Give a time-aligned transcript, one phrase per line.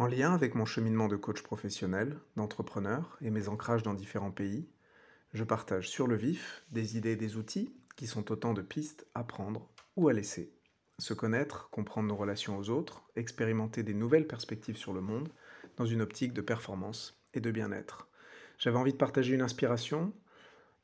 [0.00, 4.66] En lien avec mon cheminement de coach professionnel, d'entrepreneur et mes ancrages dans différents pays,
[5.34, 9.06] je partage sur le vif des idées et des outils qui sont autant de pistes
[9.14, 10.54] à prendre ou à laisser.
[10.98, 15.28] Se connaître, comprendre nos relations aux autres, expérimenter des nouvelles perspectives sur le monde
[15.76, 18.08] dans une optique de performance et de bien-être.
[18.56, 20.14] J'avais envie de partager une inspiration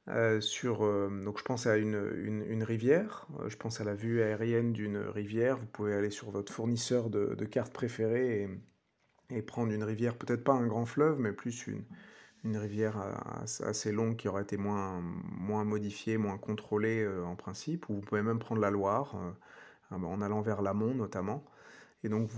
[0.09, 0.85] euh, sur...
[0.85, 4.75] Euh, donc je pense à une, une, rivière, euh, je pense à la vue aérienne
[4.75, 5.57] d'une rivière.
[5.57, 8.51] Vous pouvez aller sur votre fournisseur de, de cartes préférées et
[9.31, 11.83] et prendre une rivière, peut-être pas un grand fleuve, mais plus une,
[12.47, 12.97] une rivière
[13.65, 18.01] assez longue qui aurait été moins, moins modifiée, moins contrôlée euh, en principe, ou vous
[18.01, 19.17] pouvez même prendre la Loire,
[19.93, 21.45] euh, en allant vers l'amont notamment.
[22.05, 22.31] Et donc,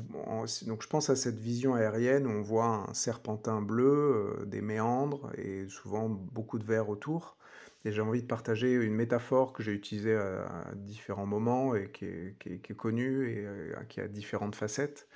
[0.66, 4.62] donc je pense à cette vision aérienne où on voit un serpentin bleu, euh, des
[4.62, 7.36] méandres et souvent beaucoup de verre autour.
[7.84, 12.06] Et j'ai envie de partager une métaphore que j'ai utilisée à, différents moments et qui
[12.06, 13.46] est, qui est, connue et
[13.88, 15.06] qui a différentes facettes.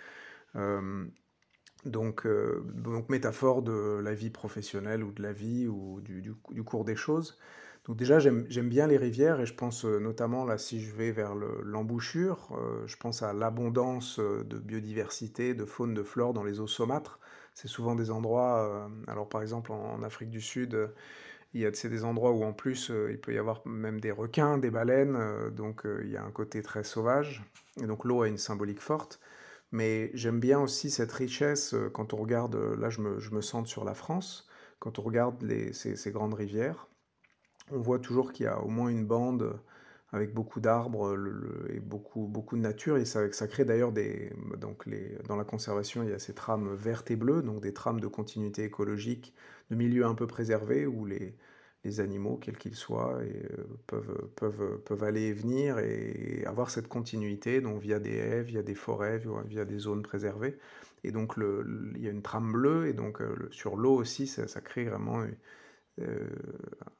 [1.84, 6.62] Donc, euh, donc, métaphore de la vie professionnelle ou de la vie ou du, du,
[6.62, 7.38] cours des choses.
[7.86, 11.10] Donc déjà, j'aime bien les rivières et je pense euh, notamment, là, si je vais
[11.10, 16.60] vers l'embouchure, euh, je pense à l'abondance de biodiversité, de faune, de flore dans les
[16.60, 17.18] eaux saumâtres.
[17.54, 20.90] C'est souvent des endroits, alors par exemple en, Afrique du Sud,
[21.52, 24.56] il y a des endroits où en plus il peut y avoir même des requins,
[24.56, 25.18] des baleines,
[25.50, 27.44] donc il y a un côté très sauvage.
[27.78, 29.20] Et donc l'eau a une symbolique forte.
[29.72, 33.30] Mais j'aime bien aussi cette richesse euh, quand on regarde, euh, là je me, je
[33.32, 34.48] me centre sur la France,
[34.78, 36.88] quand on regarde les, ces, ces, grandes rivières,
[37.70, 39.58] on voit toujours qu'il y a au moins une bande
[40.12, 41.16] avec beaucoup d'arbres
[41.70, 44.30] et beaucoup, beaucoup de nature, et ça, ça crée d'ailleurs des...
[44.58, 47.72] Donc les, dans la conservation, il y a ces trames vertes et bleues, donc des
[47.72, 49.34] trames de continuité écologique,
[49.70, 51.34] de milieux un peu préservés, où les,
[51.84, 53.42] les animaux, quels qu'ils soient, euh,
[53.86, 58.62] peuvent, peuvent, peuvent aller et venir et avoir cette continuité, donc via des haies, via
[58.62, 60.58] des forêts, via des zones préservées.
[61.04, 64.26] Et donc le, il y a une trame bleue, et donc euh, sur l'eau aussi,
[64.28, 65.24] ça, crée vraiment
[66.00, 66.28] euh,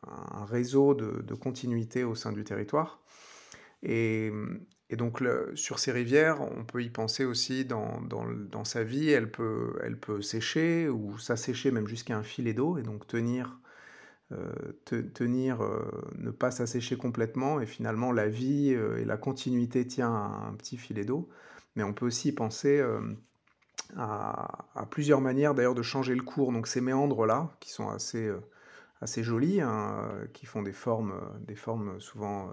[0.03, 3.01] un réseau de, de, continuité au sein du territoire.
[3.85, 4.33] Et,
[4.91, 5.23] et donc
[5.55, 9.79] sur ces rivières, on peut y penser aussi dans, dans, dans sa vie, elle peut,
[9.83, 13.61] elle peut sécher ou s'assécher même jusqu'à un filet d'eau, et donc tenir
[14.33, 19.87] euh, tenir, euh, ne pas s'assécher complètement, et finalement la vie euh, et la continuité
[19.87, 21.29] tient à un petit filet d'eau.
[21.77, 22.85] Mais on peut aussi penser
[23.97, 26.53] à, plusieurs manières d'ailleurs de changer le cours.
[26.53, 28.31] Donc ces méandres-là, qui sont assez,
[29.01, 31.15] assez jolis, hein, qui font des formes,
[31.47, 32.51] des formes souvent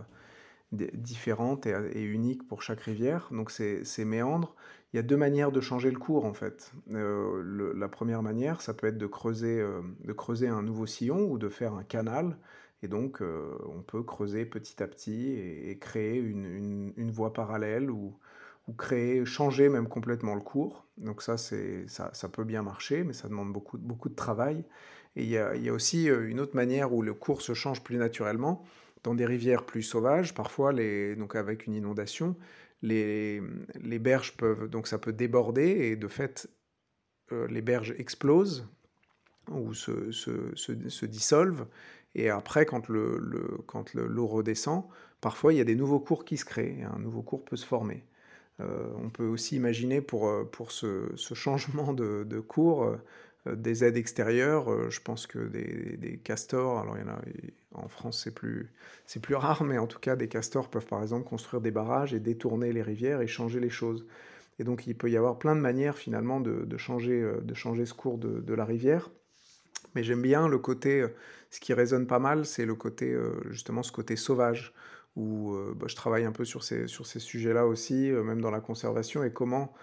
[0.71, 3.29] différentes et, uniques pour chaque rivière.
[3.31, 4.55] Donc ces, ces méandres,
[4.93, 6.71] il y a deux manières de changer le cours en fait.
[6.91, 11.25] Euh, la première manière, ça peut être de creuser, euh, de creuser un nouveau sillon
[11.29, 12.37] ou de faire un canal.
[12.81, 17.91] Et donc, euh, on peut creuser petit à petit et, créer une, une, voie parallèle
[17.91, 18.15] ou,
[18.67, 20.85] ou, créer, changer même complètement le cours.
[20.97, 24.63] Donc ça, ça, ça, peut bien marcher, mais ça demande beaucoup, beaucoup de travail.
[25.17, 27.53] Et il y, a, il y a aussi une autre manière où le cours se
[27.53, 28.63] change plus naturellement.
[29.03, 30.73] Dans des rivières plus sauvages, parfois,
[31.15, 32.35] donc avec une inondation,
[32.81, 33.41] les,
[33.99, 36.49] berges peuvent, donc ça peut déborder et de fait,
[37.31, 38.67] euh, les berges explosent
[39.49, 41.67] ou se, se, dissolvent.
[42.15, 44.85] Et après, quand l'eau le, quand le, redescend,
[45.21, 47.55] parfois il y a des nouveaux cours qui se créent, et un nouveau cours peut
[47.55, 48.05] se former.
[48.59, 52.95] Euh, on peut aussi imaginer pour, euh, pour ce, ce changement de, de cours
[53.55, 54.89] des aides extérieures.
[54.89, 57.21] je pense que des, castors, alors il y en a,
[57.73, 58.71] en France, c'est plus,
[59.21, 62.19] plus rare, mais en tout cas, des castors peuvent par exemple construire des barrages et
[62.19, 64.05] détourner les rivières et changer les choses.
[64.59, 67.85] Et donc, il peut y avoir plein de manières finalement de, changer, euh, de changer
[67.85, 69.09] ce cours de, la rivière.
[69.95, 71.07] Mais j'aime bien le côté, euh,
[71.49, 74.73] ce qui résonne pas mal, c'est le côté, euh, justement, ce côté sauvage,
[75.15, 78.61] où bah, je travaille un peu sur ces, sur ces sujets-là aussi, même dans la
[78.61, 79.73] conservation, et comment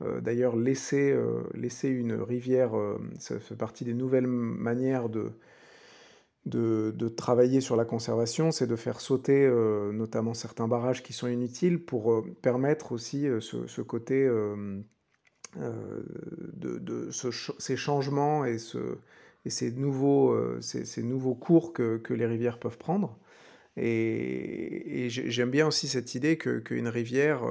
[0.00, 1.16] d'ailleurs laisser,
[1.54, 2.72] laisser une rivière,
[3.18, 5.32] ça fait partie des nouvelles manières de,
[6.46, 11.26] de, travailler sur la conservation, c'est de faire sauter euh, notamment certains barrages qui sont
[11.26, 14.28] inutiles pour euh, permettre aussi euh, ce, côté
[15.56, 17.10] de,
[17.58, 23.18] ces changements et, ces, nouveaux, ces, nouveaux cours que, les rivières peuvent prendre.
[23.76, 27.42] Et, j'aime bien aussi cette idée qu'une rivière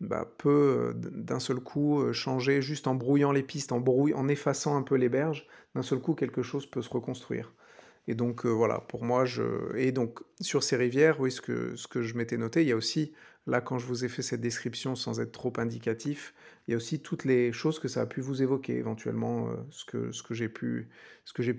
[0.00, 4.82] bah, peut d'un seul coup changer juste en brouillant les pistes, en, en effaçant un
[4.82, 7.52] peu les berges, d'un seul coup quelque chose peut se reconstruire.
[8.08, 9.76] Et donc euh, voilà, pour moi, je...
[9.76, 13.12] Et donc sur ces rivières, oui, ce que, je m'étais noté, il y a aussi,
[13.46, 16.34] là quand je vous ai fait cette description sans être trop indicatif,
[16.66, 19.56] il y a aussi toutes les choses que ça a pu vous évoquer éventuellement, euh,
[19.70, 19.84] ce
[20.22, 20.88] que, j'ai pu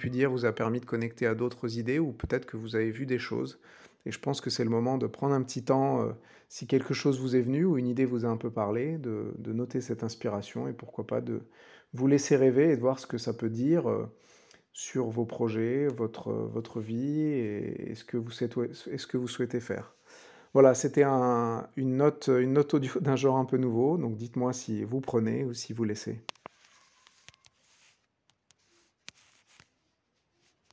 [0.09, 3.05] dire vous a permis de connecter à d'autres idées ou peut-être que vous avez vu
[3.05, 3.59] des choses.
[4.07, 6.13] Et je pense que c'est le moment de prendre un petit temps, heu,
[6.49, 9.53] si quelque chose vous est venu ou une idée vous a un peu parlé, de
[9.53, 11.41] noter cette inspiration et pourquoi pas de
[11.93, 14.07] vous laisser rêver et de voir ce que ça peut dire, heu,
[14.73, 19.95] sur vos projets, votre, votre vie et ce que vous souhaitez faire.
[20.53, 24.53] Voilà, c'était un une note, une note audio d'un genre un peu nouveau, donc dites-moi
[24.53, 26.21] si vous prenez ou si vous laissez.